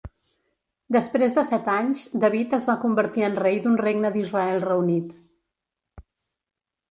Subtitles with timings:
[0.95, 5.15] Després de set anys, David es va convertir en rei d'un regne d'Israel reunit.